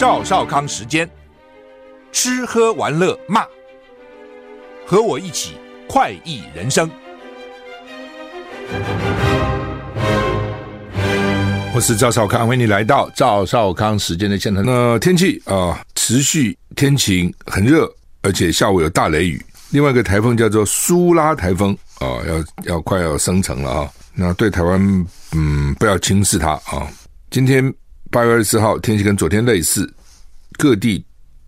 [0.00, 1.06] 赵少康时间，
[2.10, 3.44] 吃喝玩乐骂，
[4.86, 6.90] 和我一起快意人生。
[11.74, 14.64] 我是赵少康，欢迎你来到赵少康时间的现场。
[14.64, 17.86] 那天气啊，持续天晴，很热，
[18.22, 19.44] 而且下午有大雷雨。
[19.68, 23.90] 另外一个台风叫做苏拉台风啊，要要快要生成了啊。
[24.14, 26.88] 那对台湾，嗯，不要轻视它啊。
[27.30, 27.62] 今天
[28.10, 29.88] 八月二十四号，天气跟昨天类似，
[30.60, 31.02] 各地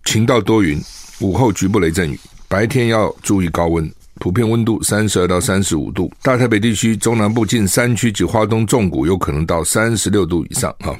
[0.06, 0.80] 晴到多云，
[1.20, 3.86] 午后局部雷阵雨，白天要注意高温。
[4.14, 10.98] 普遍温度三十二到三十五度，大台北地区、中南部近山区及花东重谷有可能到三十六度以上哈。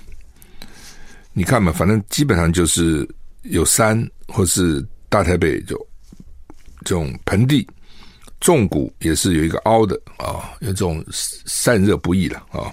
[1.32, 3.08] 你看嘛，反正基本上就是
[3.44, 5.74] 有山或是大台北就
[6.84, 7.66] 这种盆地，
[8.42, 11.02] 重谷也是有一个凹的啊，有这种
[11.46, 12.70] 散热不易了啊，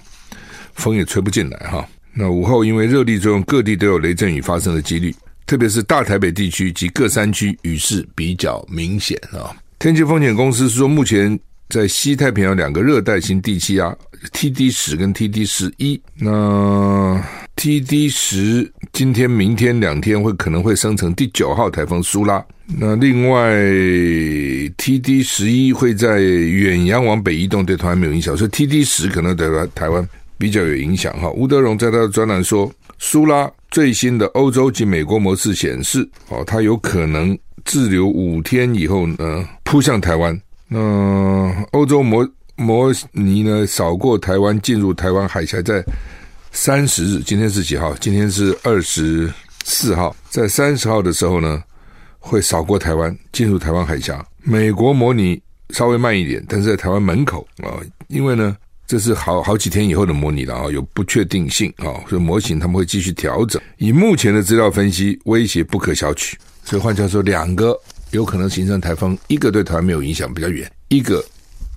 [0.74, 1.88] 风也吹不进来哈。
[2.12, 5.14] 那午后因为热力作用，各地都有雷阵雨发生的几率，
[5.50, 9.50] 特别是大台北地区及各山区雨势比较明显啊。
[9.80, 11.36] 天气风险公司是说，目前
[11.68, 13.92] 在西太平洋两个热带型低气压
[14.30, 17.20] TD 十跟 TD 十一，那
[17.56, 22.40] TD 十今天、明天两天会可能会生成第九号台风苏拉。
[22.78, 23.52] 那另外
[24.78, 31.28] TD 十一会在远洋往北移动，对台湾没有影响，所以 TD 十可能对台湾比较有影响哈。
[31.30, 37.36] 吴德荣在他的专栏说，苏拉最新的欧洲及美国模式显示，哦，它有可能。
[37.62, 40.38] 滞留五天以后呢，扑向台湾。
[40.66, 45.84] 那欧洲模模拟呢，扫过台湾，进入台湾海峡，在
[46.52, 47.94] 三十日，今天是几号？
[47.96, 49.30] 今天是二十
[49.62, 51.62] 四号，在三十号的时候呢，
[52.18, 54.24] 会扫过台湾，进入台湾海峡。
[54.42, 55.40] 美国模拟
[55.70, 57.76] 稍微慢一点，但是在台湾门口啊，
[58.08, 58.56] 因为呢，
[58.90, 63.62] 这是好好几天以后的模拟了啊，有不确定性啊，所以模型他们会继续调整。
[63.78, 66.32] 以目前的资料分析，威胁不可小觑。
[66.64, 67.78] 所以换句话说，两个
[68.10, 71.24] 有可能形成台风，一个对台湾没有影响，比较远；一个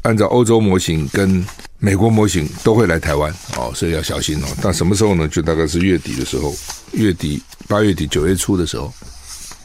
[0.01, 1.45] 按照欧洲模型跟
[1.77, 4.47] 美国模型都会来台湾哦，所以要小心哦。
[4.63, 5.27] 但什么时候呢？
[5.27, 6.51] 就大概是月底的时候，
[6.93, 8.91] 月底八月底九月初的时候，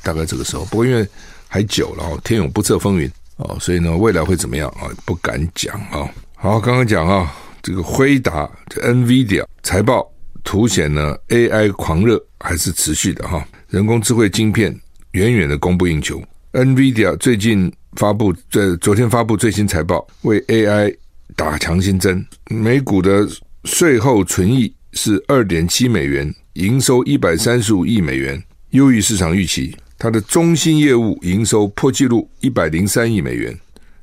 [0.03, 0.66] 大概这个时候。
[0.66, 1.08] 不过因为
[1.48, 4.92] 还久了哦，天有不测风云哦，所以呢，未来会怎么样啊？
[5.06, 6.06] 不敢讲啊。
[6.41, 10.09] 好，刚刚讲啊，这个辉达这 NVIDIA 财报
[10.44, 14.72] 凸显呢，AI 狂热还是持续的哈，人工智慧晶片。
[15.12, 16.22] 远远的供不应求。
[16.53, 20.94] NVIDIA 最近发布，在昨天发布最新财报，为 AI
[21.34, 22.25] 打强心针。
[22.49, 23.26] 每股的
[23.65, 29.76] 税后纯益是二点七美元，营收一百三十五亿美元，优于市场预期。
[29.99, 33.59] 它的中心业务营收破纪录一百零三亿美元，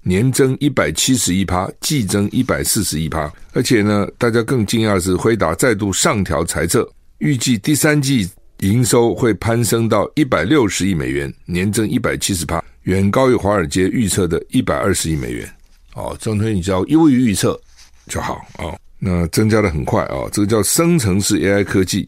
[0.07, 3.29] 年增一百七十一趴，季增一百四十一趴。
[3.53, 8.29] 而且呢，大家更惊讶的是，辉达再度上调财测，预计第三季。
[8.59, 15.47] 营收会攀升到一百六十亿美元，年增一百七十趴，远高于华尔街预测的一百二十亿美元。
[15.93, 17.59] 哦，总之你只要优于预测
[18.07, 18.73] 就好哦。
[18.97, 22.07] 那增加的很快啊、哦，这个叫生成式 AI 科技，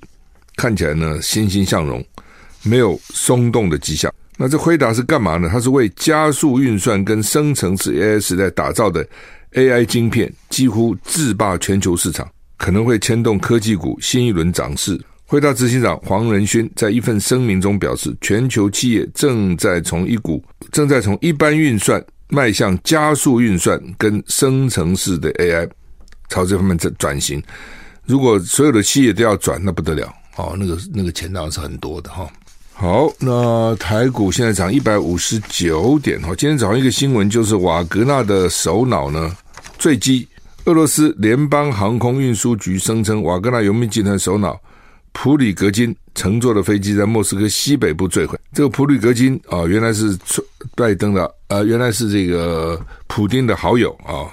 [0.56, 2.04] 看起来呢欣欣向荣，
[2.64, 4.12] 没有松动的迹象。
[4.38, 5.50] 那这辉达是干嘛呢？
[5.52, 9.04] 它是为加速运算跟生成式 AI 时代打造的
[9.54, 15.00] AI 晶片，几乎制霸全球市场，可能会牵动科技股新一轮涨势。
[15.26, 25.68] 辉达执行长黄仁勋在一份声明中表示，全球企业正在从一股正在从一般运算迈向加速运算跟生成式的 AI，
[26.30, 27.42] 朝这方面在转型。
[28.06, 32.30] 如果所有的企业都要转，那不得了哦，那个那个钱当然是很多的哈。
[32.80, 36.28] 好，那台股现在涨一百五十九点哈。
[36.38, 39.36] 今天早上一个新闻就是瓦格纳的首脑呢
[39.80, 40.28] 坠机，
[40.66, 44.56] 俄罗斯联邦航空运输局声称瓦格纳游民集团首脑。
[45.12, 48.38] 普里格金乘坐的飞机在莫斯科西北部坠毁。
[48.54, 50.16] 这个普里格金啊，原来是
[50.76, 54.30] 拜登的，呃，原来是这个普丁的好友啊，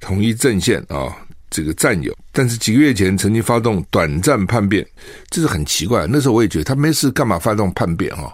[0.00, 1.14] 统一阵线啊，
[1.50, 2.16] 这个战友。
[2.32, 4.86] 但是几个月前曾经发动短暂叛变，
[5.30, 6.06] 这是很奇怪。
[6.08, 8.32] 那时候我也觉得他没事干嘛发动叛变啊？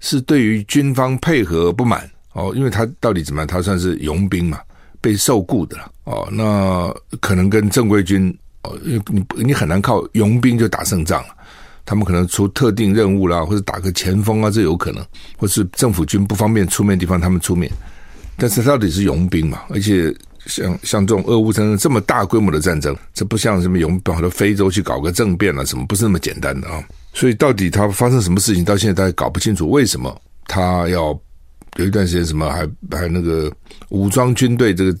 [0.00, 3.46] 是对于军方配合不满哦，因为他到底怎么样？
[3.46, 4.58] 他算是佣兵嘛，
[5.00, 6.28] 被受雇的了哦。
[6.32, 8.36] 那可能跟正规军。
[8.62, 9.00] 哦，你
[9.42, 11.34] 你很难靠佣兵就打胜仗了，
[11.86, 15.02] 他们可能出特定任务啦，或者打个前锋啊，这有可能，
[15.38, 17.72] 或是政府军不方便出面的地方，他们出面。
[18.36, 19.62] 但是到底是佣兵嘛？
[19.70, 20.14] 而且
[20.46, 26.82] 像像这种俄乌战争这么大规模的战争，这不像什么佣兵跑到非洲去搞个政变啊，什么不是那么简单的啊？
[27.12, 31.18] 所以到底他发生什么事情，到现在大家搞不清楚，为什么他要
[31.76, 33.52] 有一段时间什么还还那个
[33.90, 34.96] 武装军队这个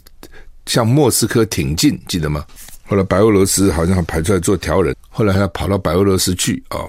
[0.66, 2.44] 向莫斯科挺进，记得吗？
[2.86, 6.80] 后来白俄罗斯好像还排出来做调人，后来还要跑到白俄罗斯去啊、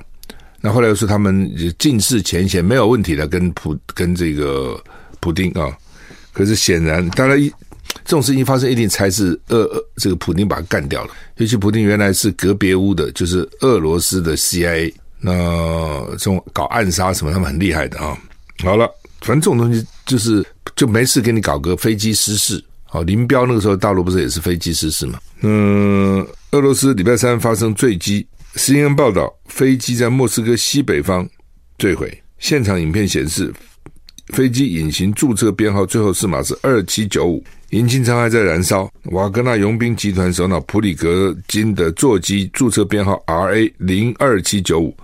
[0.60, 4.80] 那后来又说他们尽释前嫌没有问题的，跟普跟这个
[5.20, 5.72] 普丁啊。
[6.34, 7.52] 可是显然，当然一
[8.04, 11.12] 这种事情发生，一定才是俄这个普丁把他干掉了。
[11.38, 18.18] 尤其普丁原来是格别乌的，就是俄罗斯的 CIA，那这种搞暗杀什么，他们很厉害的啊。
[18.64, 18.90] 好了，
[19.22, 20.46] 反正这种东西就是
[20.76, 22.64] 就没事给你搞个飞机失事。
[22.92, 25.18] 哦，林彪那个时候大陆不是也是飞机失事吗？
[25.42, 31.26] 嗯，俄罗斯礼拜三发生坠机，CNN 报道飞机在莫斯科西北方
[31.78, 33.52] 坠毁，现场影片显示
[34.34, 38.90] 飞机隐形注册编号最后四码是二七九五，引擎舱还在燃烧。
[39.06, 44.96] 瓦格纳佣兵集团首脑普里格金的座机注册编号 RA 零二七九五，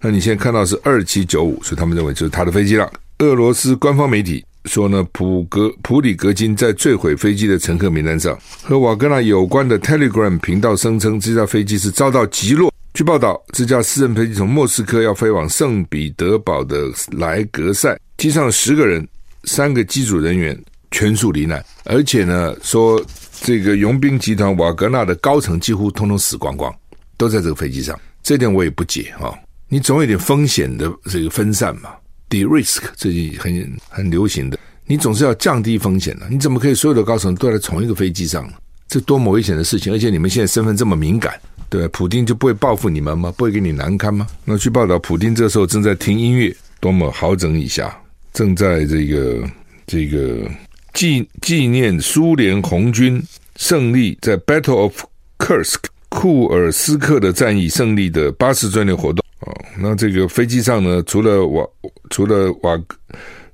[0.00, 2.92] 那你现在看到是二七九五，所以他们认为就是他的飞机了。
[3.18, 4.44] 俄罗斯官方媒体。
[4.66, 12.74] 说呢，普格普里格金在坠毁飞机的乘客名单上，和瓦格纳有关的 Telegram 频道声称，这架飞机是遭到击落。
[12.92, 19.06] 据报道，这架私人飞机从莫斯科要飞往圣彼得堡的莱格塞，机上十个人，
[19.44, 20.60] 三个机组人员
[20.96, 23.04] 全数罹难，而且呢，说
[23.42, 26.74] 这个佣兵集团瓦格纳的高层几乎通通死光光，
[27.18, 28.00] 都在这个飞机上。
[28.22, 29.30] 这点我也不解啊、
[29.68, 31.90] 你总有点风险的这个分散嘛。
[32.30, 36.26] De-risk 最近很很流行的，你总是要降低风险的。
[36.30, 38.54] 你怎么可以所有的高层都在同一个飞机上呢？
[38.88, 39.92] 这多么危险的事情！
[39.92, 41.38] 而且你们现在身份这么敏感，
[41.68, 41.86] 对？
[41.88, 43.30] 普丁就不会报复你们吗？
[43.36, 44.26] 不会给你难堪吗？
[44.46, 47.94] 那据报道，普丁这时候正在听音乐，多么好整以下，
[48.32, 49.46] 正在这个
[49.86, 50.50] 这个
[50.96, 53.22] 纪纪念苏联红军
[53.56, 55.04] 胜利在 Battle of
[55.36, 55.76] Kursk
[56.08, 59.22] 库尔斯克的战役胜利的八十周年活动。
[59.40, 61.62] 哦，那这个飞机上呢，除了瓦，
[62.08, 62.80] 除了瓦，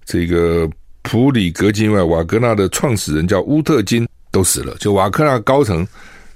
[0.05, 0.71] 这个
[1.03, 4.77] 普里格金外，瓦格纳的创始人叫乌特金都死了。
[4.79, 5.85] 就瓦格纳高层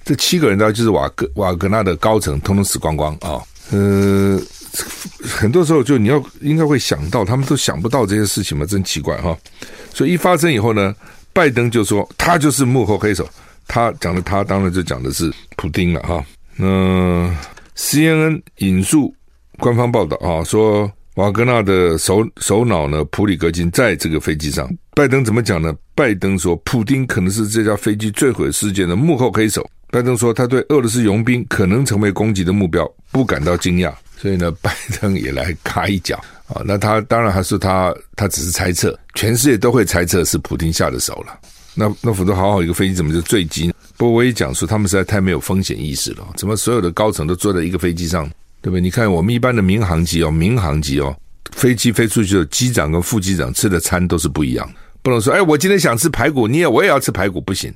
[0.05, 3.41] 这七个人，呢，就是瓦格瓦格纳的高层，通通死光光啊。
[3.71, 4.41] 呃，
[5.23, 9.39] 很多时候就你要应该会想到，他们都想不到这些事情嘛，真奇怪哈。
[9.97, 10.95] 所以一发生以后呢，
[11.33, 13.27] 拜登就说他就是幕后黑手，
[13.67, 16.23] 他讲的他当然就讲的是普丁了哈。
[16.57, 17.35] 那
[17.75, 19.15] CNN 引述。
[19.59, 24.71] 官方报道啊，说瓦格纳的首首脑呢，普里格金在这个飞机上。
[24.95, 25.75] 拜登怎么讲呢？
[25.95, 29.67] 拜登说，普丁可能是这架飞机坠毁事件的幕后黑手。
[29.91, 33.91] 拜登说，他对俄罗斯佣兵可能成为攻击的目标不感到惊讶。
[34.19, 36.63] 所以呢，拜登也来卡一脚啊。
[36.65, 41.39] 那他当然还是他，他只是猜测，全世界都会猜测是普丁下的手了。
[41.75, 43.73] 那那否则好好一个飞机怎么就坠机？
[43.97, 46.27] 不过我也讲说，他们实在太没有风险意识了。
[46.37, 48.27] 怎么所有的高层都坐在一个飞机上？
[48.63, 48.81] 对不对？
[48.81, 51.15] 你看我们一般的民航机哦，民航机哦，
[51.53, 54.69] 飞机飞出去的机长跟副机长吃的餐都是不一样，
[55.03, 57.73] 不能说哎，我今天想吃排骨，你也我也要吃排骨，不行。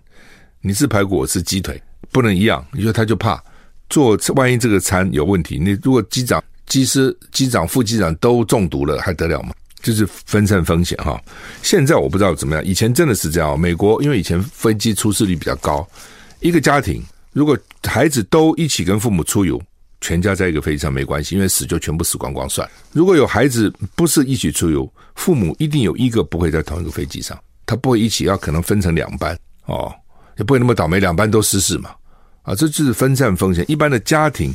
[0.63, 1.81] 你吃排骨，我吃鸡腿，
[2.11, 2.65] 不能一样。
[2.75, 3.43] 因为他就怕
[3.89, 9.53] 做，万一这个餐有问题，你如果机长、机师、机长、副机长都中毒了，还得了吗？
[9.83, 11.23] 就是分散风险哈。
[11.63, 13.61] 现在我不知道怎么样，以前真的是这样。
[13.61, 15.87] 美国因为以前飞机出事率比较高，
[16.41, 17.03] 一个家庭
[17.33, 19.61] 如果孩子都一起跟父母出游。
[20.03, 22.67] 全家在一个飞机上没关系，因为死就全部死光光算。
[22.91, 29.93] 如果有孩子不是一起出游，父母一定有一个不会在同一个飞机上，他不会一起，要可能分成两班哦，
[30.39, 31.91] 也不会那么倒霉，两班都失事嘛。
[32.45, 33.63] 啊，这就是分散风险。
[33.69, 34.55] 一般的家庭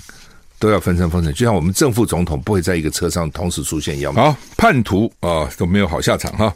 [0.60, 4.14] 都要分散风险，就像我们正副总统不会在一个车上同时出现一样。
[4.14, 6.54] 好，叛徒啊都没有好下场哈，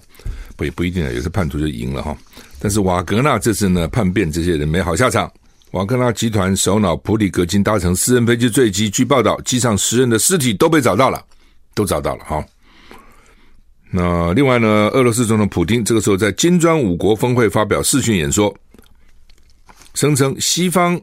[0.56, 2.18] 不也不一定啊，有些叛徒就赢了哈。
[2.60, 5.32] 但是瓦格纳这次呢叛变，这些人没好下场。
[5.72, 11.24] 瓦格纳集团首脑普里格金搭乘私人飞机坠机，据报道，机上十人的尸体都被找到了，
[11.75, 12.24] 都找到了。
[12.25, 12.44] 哈，
[13.91, 18.51] 那另外呢，俄罗斯总统普丁这个时候在金砖五国峰会发表视讯演说，
[19.94, 21.00] 声称西方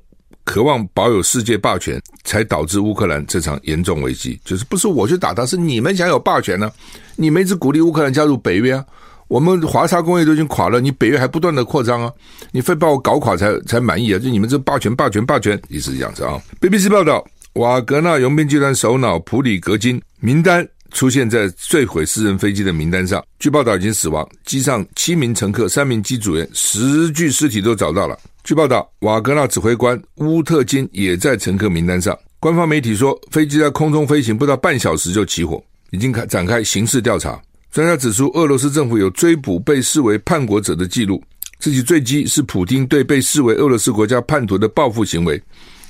[0.46, 4.40] 渴望保有世界霸权，才导致乌克兰这场严重危机。
[4.44, 6.70] 就是不是我去打他，是你们想有霸权呢？
[7.16, 8.82] 你们一直鼓励乌克兰加入北约啊。
[9.28, 12.12] 我们华沙工业都已经垮了，你北约还不断的扩张啊！
[12.52, 14.18] 你非把我搞垮才才满意啊！
[14.20, 28.16] 就你们这霸权霸权霸权，意思是这样子啊！BBC 报道，瓦格纳佣兵集团首脑普里格金名单出现在坠毁私人飞机的名单上，据报道已经死亡，机上七名乘客、三名机组员、十具尸体都找到了。
[28.46, 32.16] 据报道，瓦格纳指挥官乌特金也在乘客名单上。
[32.38, 35.60] 官方媒体说，飞机在空中飞行不到半小时就起火，
[35.90, 37.42] 已经开展开刑事调查。
[37.72, 41.20] 专家指出，俄罗斯政府有追捕被视为叛国者的记录。
[41.58, 45.42] 这起坠机是普丁对被视为俄罗斯国家叛徒的报复行为，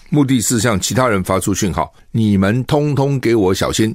[0.08, 3.94] 目的是向其他人发出讯号：你们通通给我小心，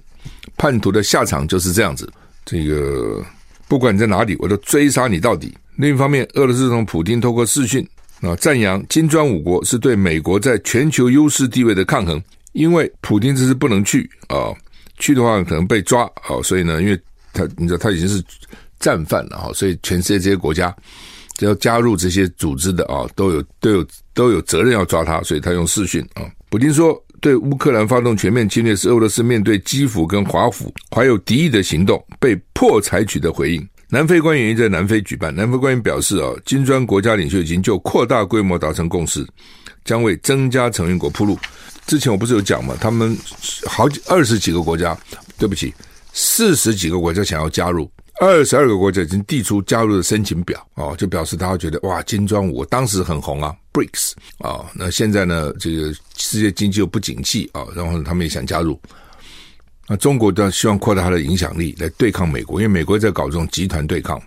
[0.56, 2.08] 叛徒的下场就是这样子。
[2.46, 3.26] 这个
[3.68, 5.52] 不管你在哪里，我都追杀你到底。
[5.78, 7.84] 另一方面，俄罗斯总统普丁透过视讯
[8.22, 12.22] 啊赞扬金砖五国是对美国在全球优势地位的抗衡，
[12.54, 14.54] 因为普京这次不能去啊。
[15.00, 17.00] 去的话可能被抓哦，所以呢，因为
[17.34, 18.24] 他你知道他已经是
[18.80, 20.76] 战犯了哈，所以全世界这些国家
[21.38, 26.22] 只要加入这些组织的啊，都有都有都有责任要抓他，所以他用视讯啊。
[26.52, 33.68] 普京说，对乌克兰发动全面侵略是俄罗斯面对基辅跟华府怀有敌意的行动被迫采取的回应。
[33.94, 39.28] 南非官员在南非举办，南非官员表示啊，金砖国家领袖已经就扩大规模达成共识，
[39.84, 41.38] 将为增加成员国铺路。
[41.88, 42.74] 之前我不是有讲吗？
[42.80, 43.18] 他们
[43.68, 44.98] 好几二十几个国家，
[45.38, 45.74] 对不起，
[46.14, 58.80] 四十几个国家想要加入，二十二个国家已经递出加入的申请表哦，就表示大家觉得哇，金砖五当时很红啊，BRICS 啊，那现在呢，这个世界经济又不景气啊，然后他们也想加入。
[59.88, 64.22] 那中国都希望扩大它的影响力来对抗美国，因为美国在搞这种集团对抗。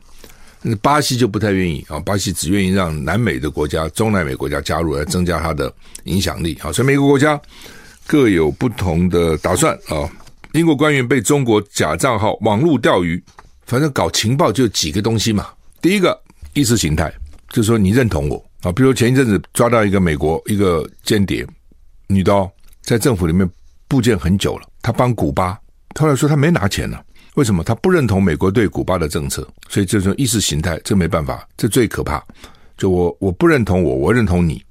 [0.61, 5.73] 那巴西就不太愿意啊，巴西只愿意让南美的国家、中南美国家加入来增加它的
[6.05, 6.73] 影响力啊。
[6.73, 7.39] 所以每个国家
[8.07, 10.11] 各有不同的打算啊。
[10.55, 13.23] 英国官员被中国假账号网络钓鱼，
[13.67, 15.49] 反正搞情报就几个东西嘛。
[15.83, 16.19] 第一个
[16.53, 17.13] 意识形态，
[17.51, 18.71] 就是说你认同我啊。
[18.73, 21.47] 比如前一阵子抓到一个美国一个间谍
[22.07, 22.51] 女的，
[22.83, 23.47] 在政府里面
[23.89, 25.59] 布件很久了，他帮古巴，
[25.99, 27.03] 后来说他没拿钱呢。
[27.37, 29.49] 为什么他不认同美国对古巴的政策？
[29.71, 32.23] 所以这种意识形态，这没办法，这最可怕。
[32.77, 34.63] 就我我不认同我，我认同你，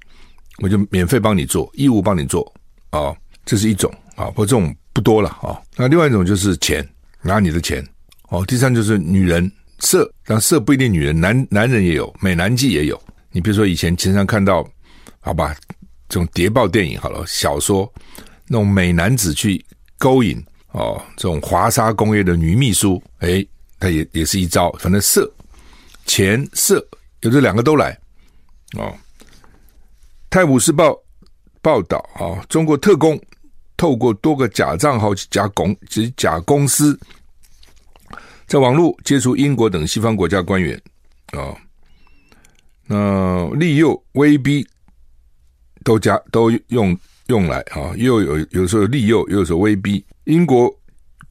[0.59, 2.45] 我就免费帮你做，义务帮你做
[2.91, 5.61] 啊、哦，这是一种啊，不过这种不多了啊、哦。
[5.75, 6.87] 那另外一种就是钱，
[7.23, 7.83] 拿你的钱
[8.29, 8.45] 哦。
[8.45, 13.01] 第三就是女人色，但色不一定女人，男男人也有，美男计也有。
[13.31, 14.63] 你比如说以前经常看到，
[15.21, 15.55] 好吧，
[16.07, 17.91] 这种谍报电影好了，小说
[18.47, 19.65] 那种美男子去
[20.03, 20.43] 勾引。
[20.71, 23.45] 哦，这种华沙工业的女秘书，哎，
[23.79, 25.31] 她也也是一招，反正色、
[26.05, 26.83] 钱、色，
[27.21, 27.97] 有这两个都来。
[28.75, 28.91] 哦，
[30.29, 30.89] 《泰晤士报》
[31.61, 33.21] 报道啊，中国特工
[33.77, 36.99] 透过多个假账号、假公及假公司，
[38.47, 40.81] 在网络接触英国等西方国家官员
[41.27, 41.55] 啊，
[42.87, 44.67] 那利诱、威逼
[45.83, 46.97] 都加都用。
[47.27, 50.03] 用来啊，又有有时候利诱，又有时候威逼。
[50.25, 50.73] 英国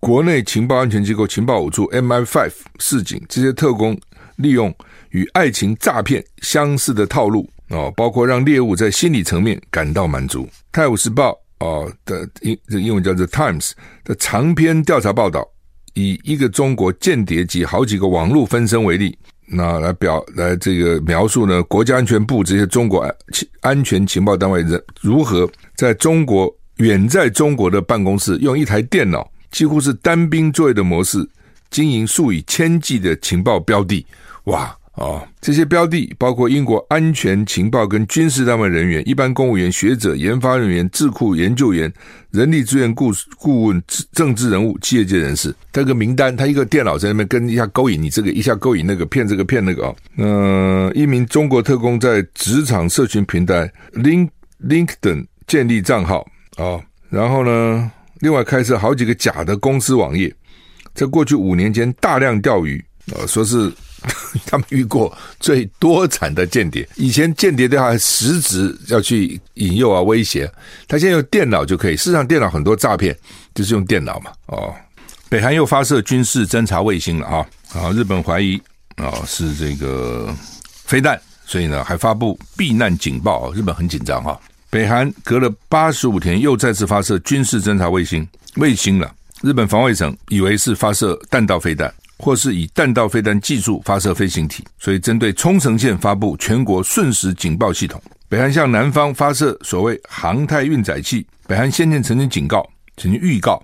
[0.00, 3.98] 国内情报安全机构情报五处 MI5 示警，这些特工
[4.36, 4.74] 利用
[5.10, 10.48] 与爱情诈骗相似的套路啊，包括让猎物在心理层面感到满足。
[10.72, 13.72] 泰晤士报啊的英这英文叫做 Times
[14.04, 15.46] 的长篇调查报道，
[15.94, 19.16] 以一个中国间谍及好几个网络分身为例。
[19.54, 21.62] 那来表来这个描述呢？
[21.64, 23.14] 国家安全部这些中国安
[23.60, 31.28] 安全情报单位人如何在中国远在中国的办公室用一台电脑，几乎是单兵作业的模式，
[31.70, 34.04] 经营数以千计的情报标的，
[34.44, 34.74] 哇！
[34.94, 41.90] 哦，这些标的包括英国安全情报跟军事单位人员、一般公务员、学者、研发人员、智库研究员、
[42.30, 43.82] 人力资源顾顾问、
[44.12, 45.54] 政治人物、企业界人士。
[45.72, 49.94] 这个名单，他一个电脑在那边跟一下勾引你这个，一下勾引那个，骗这个骗那个啊。
[50.18, 54.28] 嗯、一名中国特工在职场社群平台 Link
[54.62, 56.18] LinkedIn 建立账号
[56.56, 60.30] 啊、哦，然后呢，另外开设好几个假的公司网页，
[60.92, 62.84] 在过去五年间大量钓鱼
[63.14, 63.72] 啊、说是。
[64.46, 66.88] 他们遇过最多产的间谍。
[66.96, 70.50] 以前间谍的话，实质要去引诱啊、威胁。
[70.88, 71.96] 他现在用电脑就可以。
[71.96, 73.16] 事实上，电脑很多诈骗
[73.54, 74.30] 就是用电脑嘛。
[74.46, 74.74] 哦，
[75.28, 77.46] 北韩又发射军事侦察卫星了啊！
[77.74, 78.60] 啊，日本怀疑
[78.96, 80.34] 啊是这个
[80.84, 83.52] 飞弹，所以呢还发布避难警报。
[83.52, 84.38] 日本很紧张哈。
[84.68, 89.14] 北韩隔了八十五天又再次发射军事侦察卫星卫星了。
[89.42, 91.92] 日本防卫省以为是发射弹道飞弹。
[92.22, 98.00] 或是以弹道飞弹技术发射飞行体，所以针对冲绳县发布全国瞬时警报系统。
[98.28, 101.26] 北韩向南方发射所谓航太运载器。
[101.48, 102.64] 北韩先前曾经警告，
[102.96, 103.60] 曾经预告，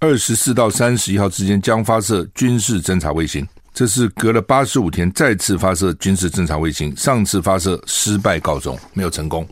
[0.00, 3.44] 二十四到三十一号之间将发射军事侦察卫星。
[3.72, 9.48] 这是隔了八十五天再次发射军事侦察卫星，上次发射失败告终，没有成功。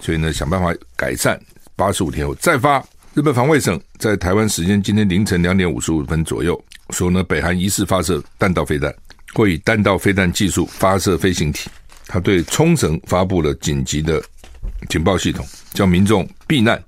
[0.00, 1.40] 所以呢，想办法改善。
[1.76, 2.84] 八十五天后再发。
[3.14, 6.60] 日本防卫省在台湾时间今天凌晨两点五十五分左右。
[6.92, 8.94] 说呢，北韩疑似发射弹道飞弹，
[9.34, 11.68] 或以弹道飞弹技术发射飞行体。
[12.06, 14.22] 他对冲绳发布了紧急的
[14.88, 16.82] 警报系统，叫民众避难。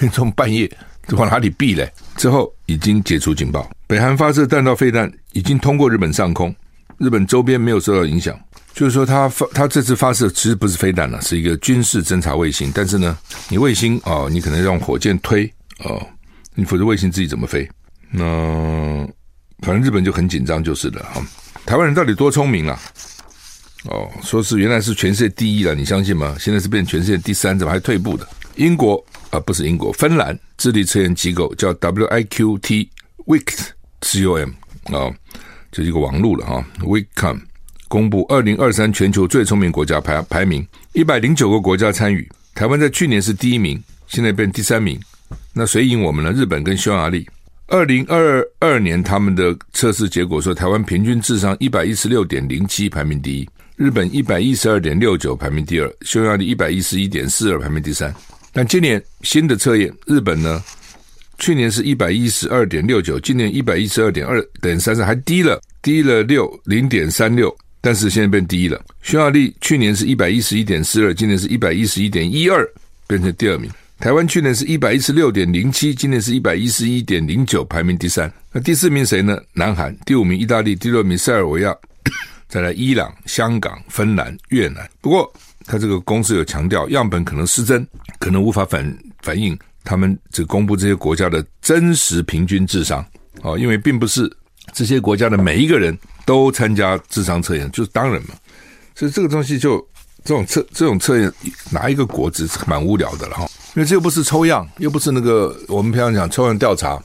[0.00, 0.70] 民众半夜
[1.12, 1.90] 往哪里避嘞？
[2.16, 3.70] 之后已经解除警报。
[3.86, 6.54] 北韩发射弹道飞弹已经通过日本上空，
[6.98, 8.38] 日本周边没有受到影响。
[8.74, 12.70] 就是说，他发他这次发射其实不是飞弹了，是一个军事侦察卫星。
[12.74, 13.16] 但是呢，
[13.48, 16.06] 你卫星哦，你可能用火箭推哦，
[16.54, 17.66] 你否则卫星自己怎么飞？
[18.10, 19.08] 那。
[19.62, 21.24] 反正日本就很紧张，就是了哈。
[21.64, 22.78] 台湾人到底多聪明啊？
[23.84, 26.36] 哦，说是原来是全世界第一了，你相信吗？
[26.38, 28.26] 现在是变全世界第三，怎么还退步的？
[28.56, 32.88] 英国啊，不是英国，芬兰智力测验机构叫 WIQT
[33.26, 34.50] Wix.com
[34.94, 35.14] 啊，
[35.70, 36.64] 这是一个网路了哈。
[36.80, 37.38] Wix.com
[37.88, 44.98] 公布二零二三全球最聪明国家排排名，一百零九个国家参与，台湾在去年是第一名，现在变第三名。
[45.52, 46.32] 那谁赢我们呢？
[46.32, 47.26] 日本跟匈牙利。
[47.68, 53.46] 二零二二年他们的测试结果说，台湾平均智商一百一十六点零七，排名第一；
[53.76, 58.14] 日本一百一十二点六九，排名第二；匈牙利一百一十一点四二，排名第三。
[58.52, 60.62] 但今年新的测验，日本呢，
[61.38, 68.80] 去年是一百一十二点六九，今年一百一十二点二点三十，还低了，低了六零点三六，但是现在变第一了。
[69.02, 72.64] 匈牙利去年是一百一十一点四二，今年是一百一十一点一二，
[73.08, 73.68] 变成第二名。
[73.98, 78.30] 台湾去年是一百一十六点零七，今年是一百一十一点零九，排名第三。
[78.52, 79.40] 那第四名谁呢？
[79.54, 81.74] 南韩，第五名意大利，第六名塞尔维亚，
[82.46, 84.86] 再来伊朗、香港、芬兰、越南。
[85.00, 85.32] 不过，
[85.64, 87.86] 他这个公司有强调，样本可能失真，
[88.18, 93.04] 可能无法反反映他们只公布这些国家的真实平均智商
[93.40, 94.30] 哦，因为并不是
[94.74, 98.34] 这些国家的每一个人都参加智商测验，就是当然嘛。
[98.94, 99.84] 所以这个东西就
[100.26, 101.32] 这种测这种测验，
[101.70, 103.48] 拿一个国子是蛮无聊的了哈。
[103.76, 107.00] 因为这又不是抽样，又不是那个我们平常讲抽样调查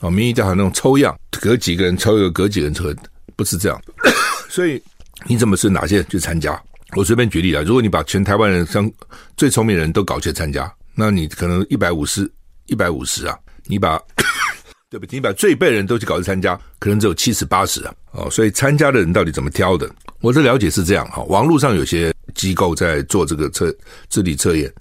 [0.00, 2.92] 啊，民意调查那种抽样，隔几个人抽一个，隔几个人抽，
[3.36, 3.80] 不是这样。
[4.50, 4.82] 所以
[5.26, 6.60] 你怎么是哪些人去参加？
[6.96, 8.90] 我随便举例啊，如果你把全台湾人像
[9.36, 12.28] 最聪明人都搞去参加，那你可能一百五十
[12.66, 14.02] 一百五十啊，你把
[14.90, 15.16] 对不起？
[15.16, 17.94] 你把最笨人都去搞去参加，可能只有七十八十啊。
[18.12, 19.88] 哦，所以参加的人到底怎么挑的？
[20.22, 23.74] 我的了解是这样哈，网络上有些机构在做这个测
[24.08, 24.72] 智力测验。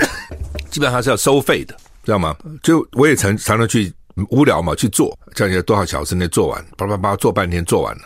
[0.70, 2.36] 基本上是要收费的，知道吗？
[2.62, 3.92] 就我也常常常去
[4.30, 8.02] 无聊嘛去做，这样要多少小时内做完，叭叭叭做半天做完了。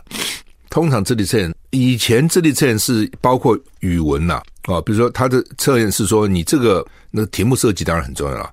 [0.69, 8.49] 通常智力测验以前智力测验是包括语文呐，啊，比如说他的测验是说你这个那题目设计当然很重要了，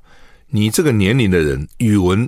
[0.50, 2.28] 你这个年龄的人语文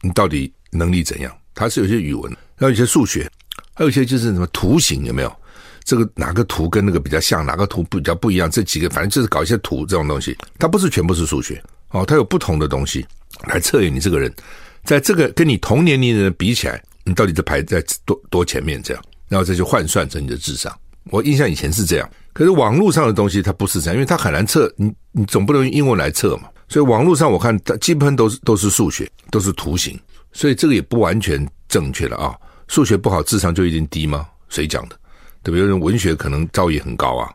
[0.00, 1.30] 你到底能力怎样？
[1.54, 3.30] 它是有些语文，还有一些数学，
[3.74, 5.36] 还有一些就是什么图形有没有？
[5.88, 8.50] 这个哪个图跟那个比较像，哪个图比较不一样？
[8.50, 13.06] 这几个反正就是搞一些图这种东西，它不是全部是数学哦，它有不同的东西
[13.46, 14.30] 来测验你这个人，
[14.84, 20.70] 在这个跟你同年龄的人比起来，你到底是排在多多前面这样，然后再去换算成你的智商。
[21.04, 29.98] 我印象以前是这样，可是网络上的东西它不是这样，因为它很难测，你你总不能用英文来测嘛，所以网络上我看它基本上都是都是数学，都是图形，
[30.34, 32.36] 所以这个也不完全正确了啊。
[32.66, 34.26] 数学不好，智商就一定低吗？
[34.50, 34.97] 谁讲的？
[35.48, 35.60] 对不对？
[35.60, 37.32] 有人文学可能造诣很高啊，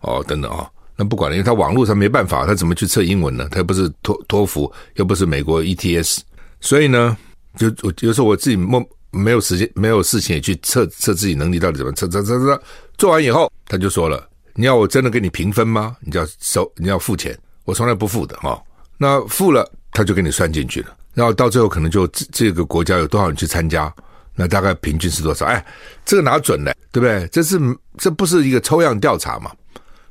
[0.00, 3.48] 哦，等等啊、哦，那不管了，因为他网络上没办法，他怎么去测英文呢？
[3.50, 6.18] 他又不是托托福，又不是美国 ETS，
[6.60, 7.16] 所以呢，
[7.56, 12.62] 就我有时候我自己没没有时间，没有事情也去测测自己能力到底怎么测测测测，
[12.98, 15.96] 做完以后他就说了，你要我真的给你评分吗？
[16.00, 18.62] 你就要收，你要付钱，我从来不付的哈、哦。
[18.98, 23.90] 那付了他就给你算进去了，然后到最后可能就这这个国家有多少人去参加。
[24.36, 25.46] 那大概平均是多少？
[25.46, 25.64] 哎，
[26.04, 26.72] 这个哪准呢？
[26.92, 27.26] 对不对？
[27.32, 27.58] 这是
[27.98, 29.50] 这不是一个抽样调查嘛？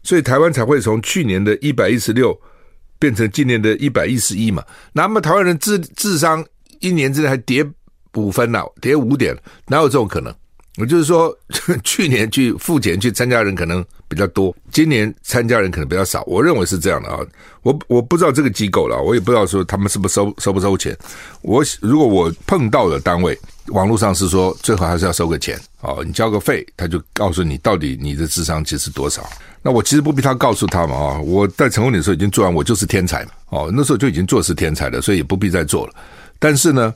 [0.03, 2.35] 所以台湾才会从去年的一百一十六
[2.99, 4.63] 变成今年的一百一十一嘛？
[4.93, 6.45] 那么台湾人智智商
[6.79, 7.65] 一年之内还跌
[8.15, 9.35] 五分了，跌五点，
[9.67, 10.33] 哪有这种可能？
[10.77, 11.35] 我就是说，
[11.85, 16.21] 去年去付钱去参加人可能比较多，今年参加人可能比较少。
[16.27, 17.19] 我认为是这样的啊，
[17.61, 20.93] 我我不知道这个机构了，我也不知道说他们是不是收收不收钱。
[21.41, 29.25] 我如果我碰到的单位，网络上是说最后还是要收个钱哦，你交个费，他就告诉你到底你的智商其实多少。
[29.61, 35.93] 那我其实不必他告诉他嘛啊，我在成功的时候已经做完，我就是天才嘛哦，那时候就已经做是天才了，所以也不必再做了。
[36.37, 36.93] 但是呢。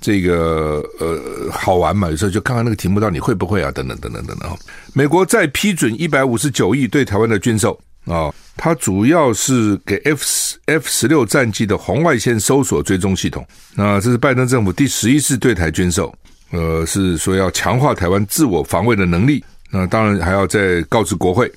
[0.00, 4.58] 这个呃好玩嘛，有时候就看看那个题目到底会不会啊，等等等等等等。
[4.94, 10.24] 美国再批准一百五十九亿对台湾的军售啊，它主要是给 F
[10.66, 13.46] F 十六战机的红外线搜索追踪系统。
[13.74, 16.14] 那这是拜登政府第十一次对台军售，
[16.52, 19.44] 呃，是说要强化台湾自我防卫的能力。
[19.70, 21.52] 那当然还要再告知国会，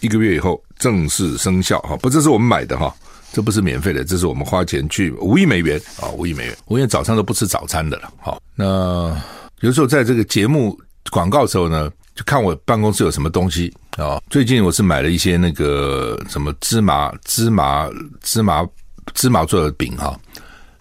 [0.00, 1.96] 一个月以后正式生效哈。
[1.96, 2.94] 不，这是我们买的哈。
[3.32, 6.56] 这不是免费的，这是我们花钱去五亿美元啊，五亿美元。
[6.66, 9.16] 我因为早上都不吃早餐的了，好，那
[9.60, 10.78] 有时候在这个节目
[11.10, 14.20] 广告时候呢，就看我办公室有什么东西啊。
[14.30, 17.88] 最近我是买了一些那个什么芝麻、芝麻、
[18.22, 18.66] 芝麻、
[19.14, 20.18] 芝麻做的饼哈。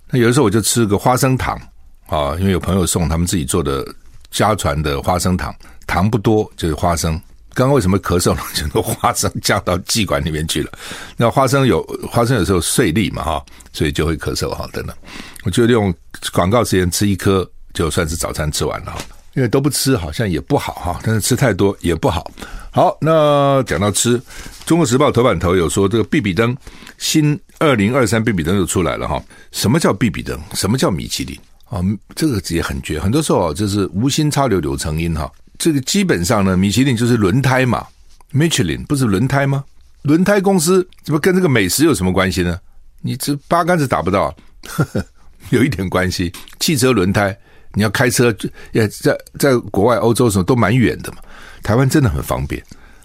[0.09, 1.59] 那有的时候我就吃个花生糖
[2.07, 3.85] 啊，因为有朋友送他们自己做的
[4.31, 5.53] 家传的花生糖，
[5.85, 7.19] 糖不多，就是花生。
[7.57, 8.41] 刚刚为什么咳嗽呢？
[8.53, 10.71] 就都花生加到气管里面去了。
[11.17, 14.95] 那花生有花生有时候碎粒嘛哈，所以就会咳嗽哈等等。
[15.43, 15.91] 我就用
[16.31, 18.99] 广告时间吃一颗，就算是早餐吃完了哈。
[19.33, 22.29] 因为都不吃好像也不好哈，但是吃太多也不好。
[22.69, 24.19] 好，那讲到吃，
[24.67, 26.55] 《中国时报》头版头有说这个必比登
[26.99, 29.19] 新二零二三必比登又出来了哈。
[29.51, 30.39] 什么叫必比登？
[30.53, 31.35] 什么叫米其林？
[31.69, 31.81] 啊，
[32.15, 32.99] 这个也很绝。
[32.99, 35.31] 很多时候就是无心插柳柳成荫哈。
[35.57, 37.85] 这个基本上呢，米其林就是轮胎嘛
[38.31, 39.63] ，Michelin 不是轮胎吗？
[40.03, 42.59] 轮胎公司怎么跟这个美食有什么关系呢？
[43.01, 44.35] 你这八竿子打不到，
[44.67, 45.05] 呵呵，
[45.49, 46.31] 有一点关系。
[46.59, 47.37] 汽车轮胎，
[47.73, 48.33] 你要开车
[48.71, 51.17] 也在在国外欧洲什么都蛮远的嘛。
[51.63, 52.63] 台湾真的很方便。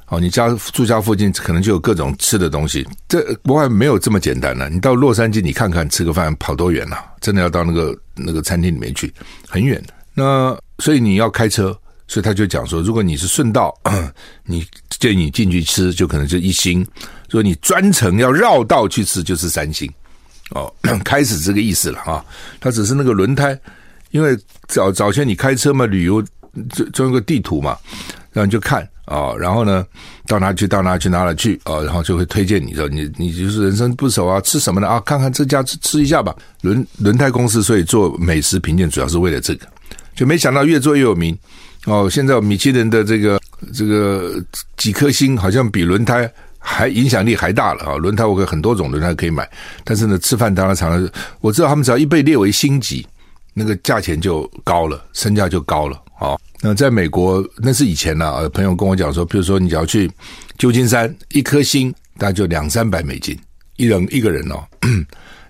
[0.08, 2.86] 哦，你家住家附近可能就有各种吃的东西。
[3.08, 4.68] 这国外没有这么简单的。
[4.68, 7.02] 你到洛杉矶，你看看吃个饭跑多远啊？
[7.20, 9.12] 真的要到那个那个餐厅里面去，
[9.48, 9.94] 很远的。
[10.14, 11.74] 那所以你要开车，
[12.12, 13.75] 所以他就讲说，如果你是顺道，
[14.44, 14.62] 你
[15.01, 16.85] 建议你进去吃，就可能就一星；
[17.31, 19.90] 如果你专程要绕道去吃，就是三星。
[20.51, 20.70] 哦，
[21.07, 22.22] 开始这个意思了啊。
[22.61, 23.59] 他只是那个轮胎，
[24.11, 24.37] 因为
[24.68, 26.22] 早早前你开车嘛，旅游
[26.75, 27.79] 就装个地图嘛，
[28.31, 28.87] 然后就看。
[29.07, 29.85] 啊、哦，然后呢，
[30.27, 30.68] 到哪去？
[30.68, 31.09] 到哪去？
[31.09, 31.57] 哪里去？
[31.64, 34.87] 啊、哦，然后就会推荐你说，你你就是人生不熟啊，吃什么呢？
[34.87, 36.37] 啊，看看这家吃吃一下吧。
[36.61, 39.66] 轮轮胎公司所以做美食评鉴，主要是为了这个，
[40.14, 41.35] 就没想到越做越有名。
[41.86, 43.40] 哦，现在米其林的这个
[43.74, 44.42] 这个
[44.76, 47.96] 几颗星，好像比轮胎还影响力还大了啊！
[47.96, 49.48] 轮胎我有很多种轮胎可以买，
[49.82, 53.04] 但是呢，吃饭当然常常，我知道他们只要一被列为星级，
[53.52, 56.00] 那个价钱就高了，身价就高了。
[56.16, 60.08] 好，那在美国那是以前呢、朋友跟我讲说，比如说你只要去
[60.56, 63.36] 旧金山，一颗星大概就两三百美金，
[63.76, 64.62] 一人一个人哦，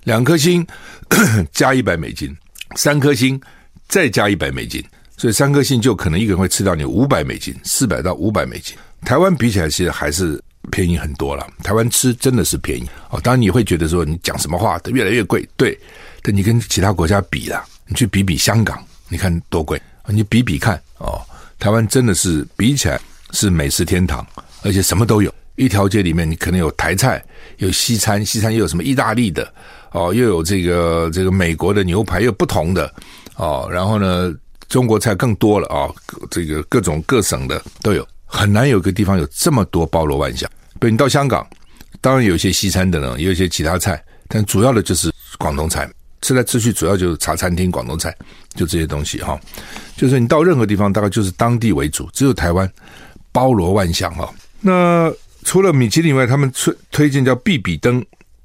[0.04, 0.66] 两颗星
[1.52, 2.34] 加一百美金，
[2.74, 3.38] 三颗星
[3.86, 4.82] 再加一百美金，
[5.22, 8.76] 所以三颗星就可能一个人会吃到你五百美金，四百到五百美金。
[9.02, 13.20] 台湾比起来其实还是便宜很多了，台湾吃真的是便宜哦。
[13.22, 15.78] 当然你会觉得说你讲什么话都越来越贵，对，
[16.22, 19.80] 但你跟其他国家比啦，你去比比香港，你看多贵。
[20.08, 21.22] 你比比看哦，
[21.60, 24.26] 台湾真的是比起来是美食天堂，
[24.64, 25.32] 而且什么都有。
[25.54, 27.24] 一条街里面你可能有台菜，
[27.58, 29.48] 有西餐，西餐又有什么意大利的
[29.92, 32.92] 哦，又有这个这个美国的牛排，又不同的
[33.36, 33.68] 哦。
[33.70, 34.34] 然后呢，
[34.72, 35.94] 中国菜更多了哦，
[36.30, 40.50] 这个各种各省的都有，很难有个地方有这么多包罗万象。
[40.80, 41.46] 比如你到香港，
[42.00, 45.86] 当然有一些西餐的呢，也有一些其他菜，但主要的就是广东菜。
[46.22, 48.16] 吃来吃去，主要就是茶餐厅、广东菜，
[48.54, 49.38] 就这些东西哈。
[49.94, 52.66] 就是你到任何地方，大概就是当地为主，只有台湾
[53.30, 54.32] 包罗万象哈。
[54.58, 55.12] 那
[55.44, 58.02] 除了米其林以外，他们推推荐叫必比登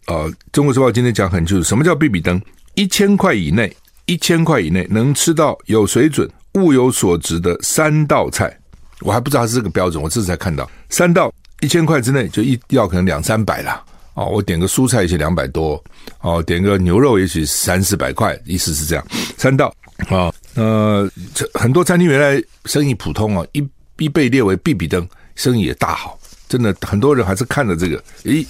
[0.08, 0.26] 啊。
[0.52, 2.42] 中国时报今天讲很清楚，什么叫必比登？
[2.74, 3.74] 一千块以内，
[4.08, 8.58] 一千块以内能吃到有水准、物有所值的三道菜。
[9.02, 13.84] 我还不知道是这个标准，我这次才看到三道一千块之内，就一要可能两三百啦。
[14.16, 15.80] 哦，我点个蔬菜也许两百多，
[16.22, 19.06] 哦，点个牛肉也许三四百块，意思是这样。
[19.38, 19.72] 三道
[20.10, 21.08] 啊，呃，
[21.54, 23.64] 很多餐厅原来生意普通啊，一
[24.00, 28.44] 一被列为必比登，生意也大好，真的很多人还是看了这个，诶，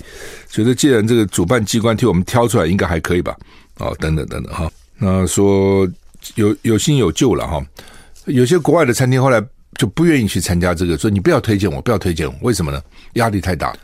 [0.49, 3.35] 觉得既然这个主办机关替我们挑出来，应该还可以吧？
[3.79, 5.87] 哦，等等等等哈，那说
[6.35, 7.63] 有有新有旧了哈，
[8.25, 9.41] 有些国外的餐厅后来
[9.77, 12.81] 就不愿意去参加这个，说你不要推荐我，不要推荐我，为什么呢？
[13.13, 13.75] 压力太大。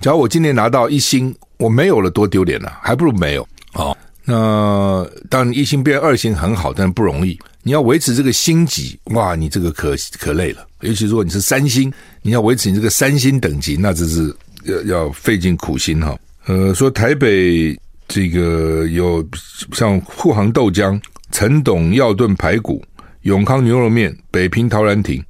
[0.00, 3.46] 假如我今年拿到一星，我没有了多丢脸啊，还不如没有。
[3.72, 7.38] 好，那当然一星变二星很好，但不容易。
[7.62, 10.66] 你要维持这个星级，哇，你这个可可累了。
[10.80, 14.34] 尤其如果你是三星，你要维持你这个三星等级，那真是
[14.64, 16.16] 要要费尽苦心哈。
[16.46, 19.24] 呃，说台北这个有
[19.72, 22.82] 像沪杭豆浆、陈董药炖排骨、
[23.22, 25.22] 永康牛肉面、北平陶然亭，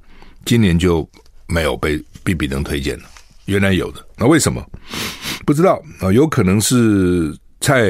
[0.45, 1.07] 今年就
[1.47, 3.03] 没有被必比登推荐了。
[3.45, 4.65] 原来有的，那为什么？
[5.45, 7.81] 不知道啊，有可能是菜，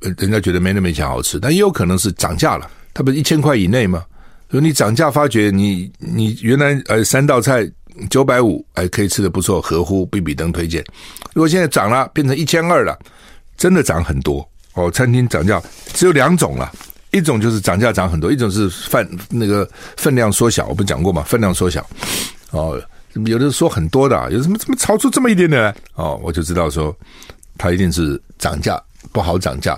[0.00, 2.70] 人家觉得没那么强好吃，但也有可能是涨价了。
[2.94, 4.04] 它不是一千块以内吗？
[4.50, 7.68] 所以你涨价，发觉你你原来呃三道菜
[8.08, 10.84] 九百五，还可以吃得不错，合乎必比登推荐。
[11.34, 12.98] 如果现在涨了，变成一千二了，
[13.58, 14.90] 真的涨很多哦。
[14.90, 16.72] 餐厅涨价只有两种了，
[17.10, 19.68] 一种就是涨价涨很多，一种是饭那个
[19.98, 20.66] 分量缩小。
[20.68, 21.22] 我不讲过嘛？
[21.24, 21.86] 分量缩小
[22.52, 22.80] 哦。
[23.24, 25.74] 有的说很多的，有什么怎么超出这么一点点来？
[25.94, 26.94] 哦，我就知道说，
[27.56, 29.76] 它一定是涨价不好涨价。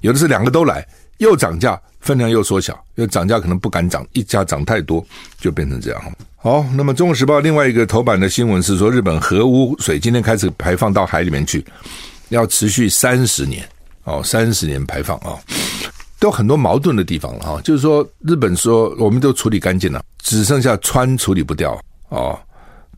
[0.00, 0.86] 有的是两个都来，
[1.18, 5.02] 又涨价，分量又缩小，又涨价可能不敢涨，一家涨太多
[5.38, 6.02] 就变成这样。
[6.36, 11.64] 好，那么《中国时报》另外一个头版的新闻是说，日本核污水今天开始排放到海里面去，
[12.32, 13.68] 要持续三十年
[14.04, 15.38] 哦，三十年排放啊，
[16.18, 17.60] 都很多矛盾的地方了哈。
[17.62, 22.38] 就是说，日本说我们都处理干净了，只剩下川处理不掉哦。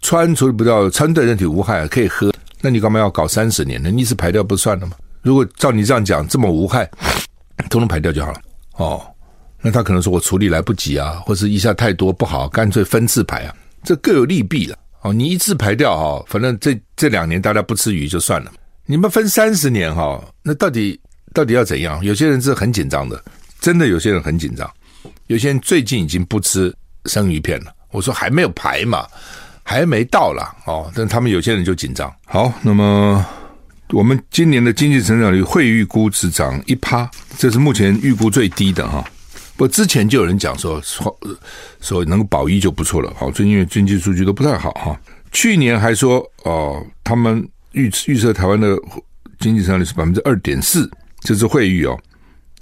[0.01, 2.33] 川处理不掉，川对人体无害，可以喝。
[2.61, 3.91] 那你干嘛要搞三十年呢？
[3.91, 4.97] 你一次排掉不算了吗？
[5.23, 6.89] 如果照你这样讲，这么无害，
[7.69, 8.41] 通通排掉就好了。
[8.77, 9.03] 哦，
[9.61, 14.77] 那他可能说我处理来不及啊，或者一下太多不好，干脆分次排啊，这各有利弊了。
[15.03, 18.51] 哦，你一次排掉哈，反正这这两年大家不吃鱼就算了。
[18.87, 21.01] 你们分三十年哈，那到底
[21.33, 22.05] 到底要怎样？
[22.05, 23.23] 有些人是很紧张的，
[23.59, 24.71] 真的有些人很紧张，
[25.27, 26.75] 有些人最近已经不吃
[27.07, 27.73] 生鱼片了。
[27.91, 29.07] 我说还没有排嘛，
[29.63, 30.55] 还没到啦。
[30.67, 32.13] 哦，但他们有些人就紧张。
[32.27, 33.25] 好，那么
[33.89, 39.03] 我们今年的经济成长率会预估只涨一趴，这是目前预估最低的哈。
[39.57, 41.17] 不，之前就有人讲说说
[41.81, 43.11] 说能够保一就不错了。
[43.17, 45.01] 好，最近因为经济数据都不太好哈。
[45.33, 48.77] 去年还说哦，他们预预测台湾的
[49.39, 52.01] 经济成长率是百分之二点四，这是汇率哦，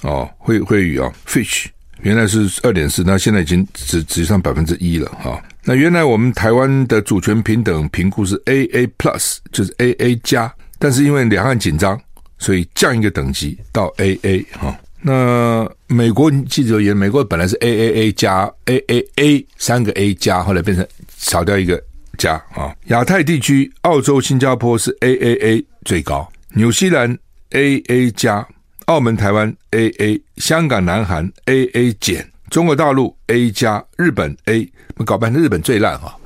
[0.02, 1.66] 哦汇汇率哦，Fitch
[2.00, 5.40] 原来是二点四，那现在已经只只剩百分之一了哈。
[5.64, 12.00] 那原来我们台湾的主权平等评估是 AA Plus，就是 AA 加，但是因为两岸紧张，
[12.38, 14.76] 所以降一个等级到 AA 哈。
[15.00, 21.82] 那美国记者也，美国本来是 AAA 加 AAA 三个 A 加，后来变成少掉一个
[22.22, 22.72] 加啊。
[22.86, 27.18] 亚太地区，澳洲、新加坡是 AAA 最高，纽西兰
[27.50, 28.46] AA 加，
[28.86, 34.70] 澳门、台湾 AA，香港、南韩 AA 减，中国大陆 A 加，日本 A，
[35.04, 36.16] 搞半天日本最烂哈，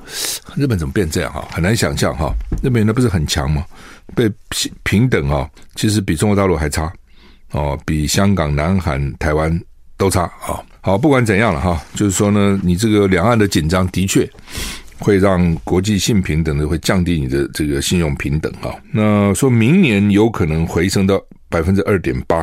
[0.55, 1.47] 日本怎么变这样哈？
[1.51, 2.31] 很难想象哈，
[2.61, 3.65] 日本那不是很强吗？
[4.15, 6.93] 被平平等啊，其实比中国大陆还差。
[7.51, 9.57] 哦，比香港、南韩、台湾
[9.95, 10.59] 都差啊！
[10.81, 14.29] 好，不管怎样了哈，就是说呢，你这个两岸的紧张的确
[14.99, 18.73] 会让国际性平等的会降低你的这个信用平等哈。
[18.91, 22.39] 那说明年有可能回升到百分之二点八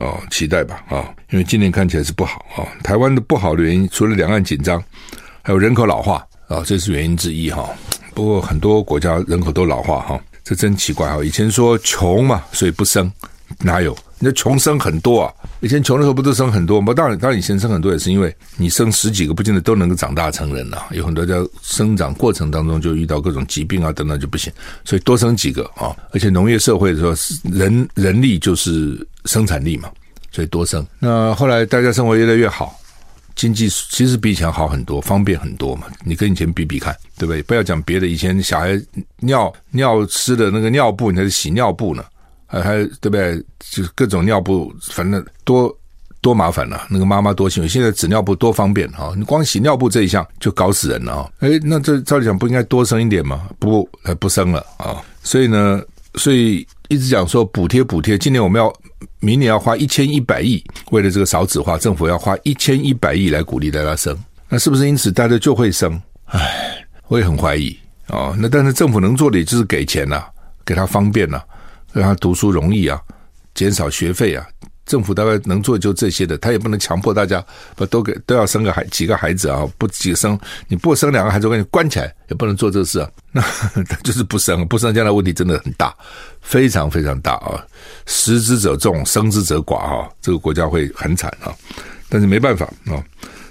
[0.00, 1.08] 啊，期待吧啊！
[1.30, 2.66] 因为今年看起来是不好啊。
[2.82, 4.82] 台湾的不好的原因，除了两岸紧张，
[5.42, 7.68] 还有人口老化啊，这是原因之一哈。
[8.12, 11.24] 不过很多国家人口都老化哈，这真奇怪哈。
[11.24, 13.10] 以前说穷嘛，所以不生，
[13.60, 13.96] 哪有？
[14.24, 15.32] 那穷生很多啊！
[15.60, 16.94] 以前穷的时候不都生很多吗？
[16.94, 20.86] 当然，当然以前生很多也是因为你生十几个，不见得都能够长大成人啊。
[20.92, 24.50] 有很多在生长过程当中就遇到各种疾病啊等等就不行，
[24.82, 25.94] 所以多生几个啊。
[26.12, 27.12] 而且农业社会的时候，
[27.52, 29.90] 人人力就是生产力嘛，
[30.32, 30.86] 所以多生。
[30.98, 32.74] 那后来大家生活越来越好，
[33.34, 35.86] 经济其实比以前好很多，方便很多嘛。
[36.02, 37.42] 你跟以前比比看，对不对？
[37.42, 38.80] 不要讲别的，以前小孩
[39.20, 42.02] 尿尿湿的那个尿布，你还是洗尿布呢。
[42.46, 43.36] 还还对不对？
[43.58, 45.74] 就是各种尿布，反正多
[46.20, 51.30] 多麻烦了、那个妈妈多辛苦，现在纸尿布多方便哈、你光洗尿布这一项就搞死人了啊！
[51.40, 53.48] 哎，那这照理讲不应该多生一点吗？
[53.58, 55.82] 不，不生了啊、所以呢，
[56.14, 58.16] 所以一直讲说补贴补贴。
[58.16, 58.72] 今年我们要
[59.20, 64.16] 明年要花一千一百亿，为了这个少子化，政府要花一千一百亿来鼓励大家生。
[64.48, 66.00] 那是不是因此大家就会生？
[66.26, 67.76] 哎，我也很怀疑
[68.06, 70.28] 啊、那但是政府能做的也就是给钱呐、啊，
[70.64, 71.42] 给他方便呐、
[71.94, 73.00] 让他读书容易啊，
[73.54, 74.44] 减少学费啊，
[74.84, 77.42] 政府大概能做就这些的，他也不能强迫大家
[77.76, 85.94] 不都给都要生个孩几个孩子啊，不几个生，你不生两个孩子，我给你关起来，也不能做这事啊，那他就是不生，不生将来问题真的很大，
[86.40, 87.64] 非常非常大啊，
[88.06, 91.54] 食之者众，生之者寡哈，这个国家会很惨啊，
[92.08, 92.98] 但是没办法啊，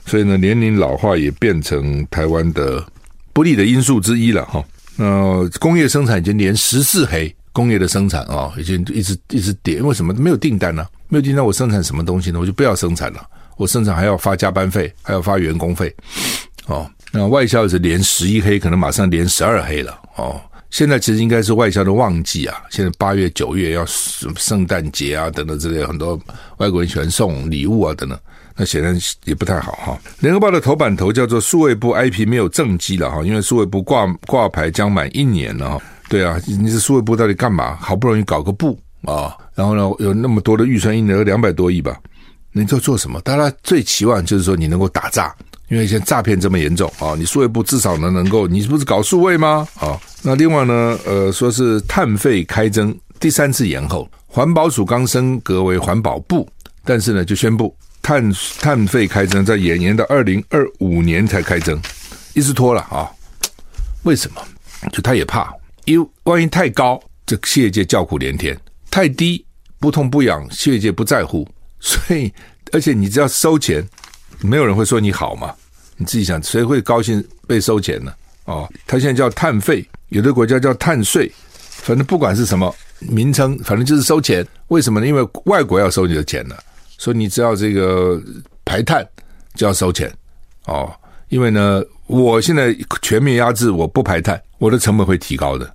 [0.06, 2.86] 所以呢，年龄老化也变成台湾的
[3.32, 4.64] 不利的因素之一了哈，
[4.98, 7.34] 那工业生产已经连十四黑。
[7.54, 10.86] 工业的生产啊，已经一直一直跌，为什么没有订单呢？
[11.08, 12.40] 没有订单，我生产什么东西呢？
[12.40, 13.26] 我就不要生产了。
[13.56, 15.96] 我生产还要发加班费，还要发员工费。
[16.66, 19.96] 哦，那外销是连十一黑，可能马上连十二黑了。
[20.16, 22.58] 哦，现在其实应该是外销的旺季啊。
[22.72, 26.20] 现在八月、九月要圣诞节啊等等之类，很多
[26.58, 28.18] 外国人喜欢送礼物啊等等。
[28.56, 30.00] 那显然也不太好哈。
[30.20, 35.82] 联合报的头版头叫做“数位部 IP 没有政绩了”哈，因为数位部挂挂牌将满一年了哈。
[36.10, 37.76] 对啊，你是数位部到底干嘛？
[37.80, 41.98] 好不容易搞个部啊，然后呢，有那么多的预算，一年有两百多亿吧，
[42.52, 43.20] 你在做什么？
[43.22, 45.34] 大家最期望就是说你能够打诈，
[45.70, 49.68] 因为现在诈骗这么严重啊，你数位部至少能能够，你不是搞数位吗？
[49.80, 56.48] 啊，那另外呢，呃，说是碳费开征第三次延后，环保署刚升格为环保部，
[56.86, 61.82] 但是呢，就宣布碳碳费开征在延延到二零二五年才开征，
[62.34, 63.10] 一直拖了啊，
[64.04, 64.42] 为什么？
[64.92, 65.52] 就他也怕。
[65.86, 68.56] 因为万一太高，这企业界叫苦连天；
[68.90, 69.46] 太低，
[69.80, 71.48] 不痛不痒，企业界不在乎。
[71.80, 72.32] 所以，
[72.72, 73.86] 而且你只要收钱，
[74.40, 75.54] 没有人会说你好嘛？
[75.98, 78.14] 你自己想，谁会高兴被收钱呢？
[78.46, 81.32] 哦，他现在叫碳费，有的国家叫碳税，
[81.70, 84.46] 反正不管是什么名称，反正就是收钱。
[84.70, 85.08] 为什么呢？
[85.08, 86.56] 因为外国要收你的钱呢，
[86.98, 88.22] 所以你只要这个
[88.64, 89.08] 排碳
[89.56, 90.12] 就要收钱
[90.66, 90.94] 哦。
[91.30, 94.42] 因为呢，我现在全面压制，我不排碳。
[94.64, 95.70] 我的成本会提高的，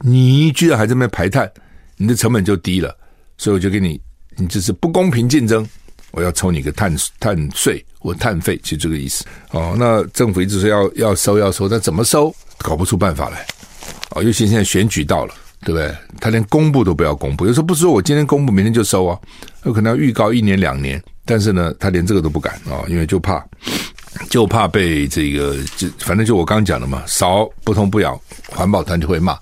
[0.00, 1.48] 你居然还在那边排碳，
[1.96, 2.92] 你的成本就低了，
[3.38, 4.00] 所以我就给你，
[4.36, 5.64] 你这是不公平竞争，
[6.10, 9.24] 我要抽你个碳碳税或碳费，就这个意思。
[9.52, 13.46] 哦，那政府一直说要要收要收，但怎么收，搞不出办法来。
[14.10, 15.94] 哦，尤其现在选举到了，对不对？
[16.20, 19.16] 他连公布都不要公布，有时候不是说我今天公布，明天就收啊，
[19.62, 23.46] 有可能要预告一年两年，但是呢，他连这个都不敢啊，因为就怕，
[24.28, 29.38] 就怕被这个，就反正就我刚讲的嘛，少不痛不痒，环保团就会骂，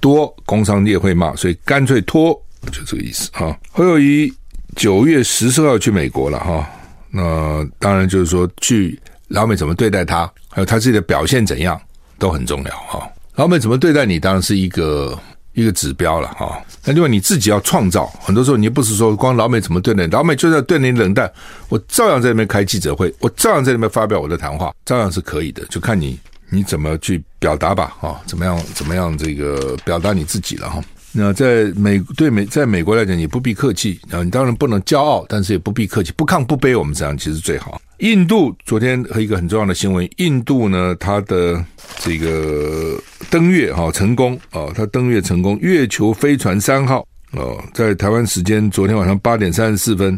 [0.00, 2.32] 多工商业会骂，所以干脆拖，
[2.72, 3.56] 就这个意思啊。
[3.70, 4.32] 侯友谊
[4.76, 6.68] 九月十四号去美国了哈，
[7.10, 11.80] 那当然就是说去老美怎么对待他，还有他自己的表现怎样，
[12.18, 13.08] 都很重要哈。
[13.34, 15.18] 老美怎么对待你，当然是一个。
[15.60, 21.28] 一个指标了哈，那另外你自己要创造，很多时候你不是说光老美怎么对你，老美就在对你冷淡，
[21.68, 26.16] 我照样在那边开记者会，我照样在那边发表我的谈话，照样是可以的，就看你
[26.48, 30.80] 你怎么去表达吧，啊，怎么样怎么样这个表达你自己了哈。
[31.18, 37.80] 那在美对美在美国来讲，你不必客气啊，你当然不能骄傲，但是也不必客气，不亢不卑，我们这样其实最好。
[37.98, 41.62] 印度昨天和一个很重要的新闻，印度呢，它的
[41.98, 42.96] 这个
[43.28, 50.16] 登月哈成功啊，它登月成功，月球飞船三号哦，在台湾时间昨天晚上八点三十四分，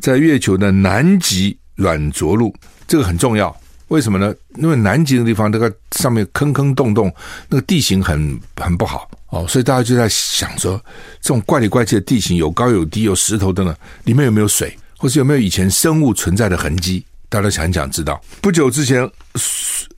[0.00, 2.52] 在月球的南极软着陆，
[2.88, 3.56] 这个很重要，
[3.90, 4.32] 为什么呢？
[4.56, 7.12] 因为南极的地方，那个上面坑坑洞洞，
[7.48, 10.80] 那个地形很很不好哦，所以大家就在想说，
[11.20, 17.04] 这种怪里怪气的地形，有高有低，有石头的呢，里面有没有水，或是有没有以前生物存在的痕迹？
[17.28, 19.08] 大家想一想知道，不久之前，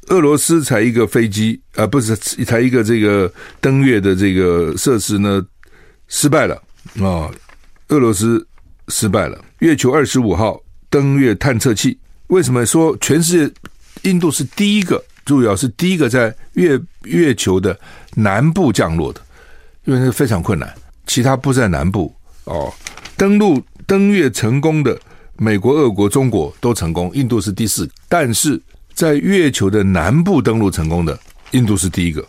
[0.09, 5.43] 俄罗斯才一个飞机，啊，不是才一个这个登月的这个设施呢，
[6.09, 6.55] 失败了
[7.01, 7.31] 啊，
[7.89, 8.47] 俄罗斯
[8.89, 9.39] 失败了。
[9.59, 13.55] 月球二十五号登月探测器，为什么说全世界
[14.03, 15.03] 印度是第一个？
[15.25, 17.79] 注意啊，是第一个在月月球的
[18.15, 19.21] 南部降落的，
[19.85, 20.73] 因为那个非常困难，
[21.07, 22.73] 其他不在南部哦。
[23.17, 24.99] 登陆登月成功的。
[25.39, 27.89] 美国、俄国、中国都成功，印度是第四。
[28.09, 28.61] 但是
[28.95, 31.19] 在月球的南部登陆成功的，
[31.53, 32.25] 印度是第一个。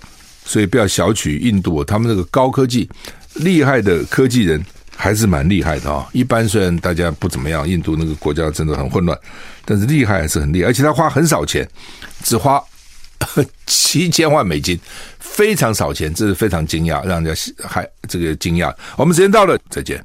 [0.45, 2.89] 所以不要小觑印度，他们那个高科技
[3.35, 4.63] 厉害的科技人
[4.95, 6.07] 还是蛮厉害的啊。
[6.11, 9.15] 一般虽然大家不怎么样，印度那个国家真的很混乱，
[9.65, 11.67] 但是厉害还是很厉害，而且他花很少钱，
[12.23, 12.63] 只花
[13.65, 14.79] 七千万美金，
[15.19, 18.73] 非常少钱，这是非常惊讶，让人家还这个惊讶。
[18.97, 20.03] 我们时间到了，再见。